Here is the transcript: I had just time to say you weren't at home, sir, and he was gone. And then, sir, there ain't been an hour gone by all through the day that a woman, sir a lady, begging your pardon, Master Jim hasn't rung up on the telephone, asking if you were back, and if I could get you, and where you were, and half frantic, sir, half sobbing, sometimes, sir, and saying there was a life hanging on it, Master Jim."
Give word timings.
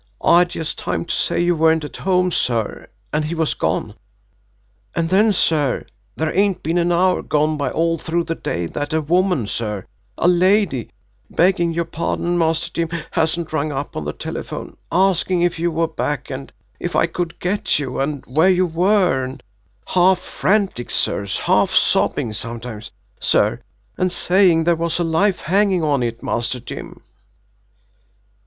I 0.23 0.39
had 0.39 0.49
just 0.49 0.79
time 0.79 1.05
to 1.05 1.13
say 1.13 1.39
you 1.39 1.55
weren't 1.55 1.83
at 1.83 1.97
home, 1.97 2.31
sir, 2.31 2.87
and 3.13 3.23
he 3.23 3.35
was 3.35 3.53
gone. 3.53 3.93
And 4.95 5.09
then, 5.09 5.31
sir, 5.31 5.85
there 6.15 6.35
ain't 6.35 6.63
been 6.63 6.79
an 6.79 6.91
hour 6.91 7.21
gone 7.21 7.55
by 7.55 7.69
all 7.69 7.99
through 7.99 8.23
the 8.23 8.33
day 8.33 8.65
that 8.65 8.93
a 8.93 9.01
woman, 9.03 9.45
sir 9.45 9.85
a 10.17 10.27
lady, 10.27 10.89
begging 11.29 11.71
your 11.75 11.85
pardon, 11.85 12.35
Master 12.35 12.71
Jim 12.73 12.89
hasn't 13.11 13.53
rung 13.53 13.71
up 13.71 13.95
on 13.95 14.03
the 14.05 14.11
telephone, 14.11 14.75
asking 14.91 15.43
if 15.43 15.59
you 15.59 15.69
were 15.69 15.87
back, 15.87 16.31
and 16.31 16.51
if 16.79 16.95
I 16.95 17.05
could 17.05 17.39
get 17.39 17.77
you, 17.77 17.99
and 17.99 18.23
where 18.25 18.49
you 18.49 18.65
were, 18.65 19.23
and 19.23 19.43
half 19.85 20.17
frantic, 20.17 20.89
sir, 20.89 21.27
half 21.27 21.75
sobbing, 21.75 22.33
sometimes, 22.33 22.89
sir, 23.19 23.61
and 23.99 24.11
saying 24.11 24.63
there 24.63 24.73
was 24.75 24.97
a 24.97 25.03
life 25.03 25.41
hanging 25.41 25.83
on 25.83 26.01
it, 26.01 26.23
Master 26.23 26.59
Jim." 26.59 27.01